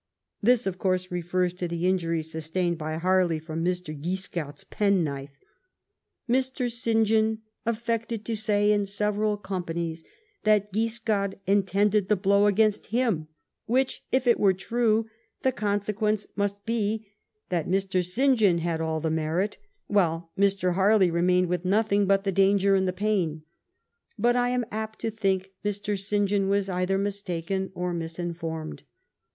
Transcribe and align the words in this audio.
This, 0.41 0.65
of 0.65 0.79
course, 0.79 1.11
refers 1.11 1.53
to 1.53 1.67
the 1.67 1.85
in 1.85 1.99
juries 1.99 2.31
sustained 2.31 2.79
by 2.79 2.97
Harley 2.97 3.37
from 3.37 3.63
De 3.63 3.71
Guiscard's 3.93 4.63
pen 4.63 5.03
knife." 5.03 5.37
Mr. 6.37 6.71
St. 6.71 7.05
John 7.05 7.41
affected 7.67 8.25
to 8.25 8.35
say 8.35 8.71
in 8.71 8.87
several 8.87 9.37
com 9.37 9.63
panies, 9.63 10.03
that 10.43 10.73
Quiscard 10.73 11.35
intended 11.45 12.07
the 12.09 12.15
blow 12.15 12.47
against 12.47 12.87
him; 12.87 13.27
which, 13.67 14.03
if 14.11 14.25
it 14.25 14.39
were 14.39 14.53
true, 14.55 15.05
the 15.43 15.51
consequence 15.51 16.25
must 16.35 16.65
be, 16.65 17.05
that 17.49 17.67
Mr. 17.69 18.03
St. 18.03 18.39
John 18.39 18.57
had 18.57 18.81
all 18.81 19.01
the 19.01 19.11
merit, 19.11 19.59
while 19.85 20.31
Mr. 20.35 20.73
Harley 20.73 21.11
remained 21.11 21.45
with 21.47 21.63
nothing 21.63 22.07
but 22.07 22.23
the 22.23 22.31
danger 22.31 22.73
and 22.73 22.87
the 22.87 22.91
pain. 22.91 23.43
But, 24.17 24.35
I 24.35 24.49
am 24.49 24.65
apt 24.71 24.97
to 25.01 25.11
think, 25.11 25.51
Mr. 25.63 25.95
St. 25.95 26.27
John 26.27 26.49
was 26.49 26.69
either 26.69 26.97
mis 26.97 27.21
taken, 27.21 27.71
or 27.75 27.93
misinformed. 27.93 28.81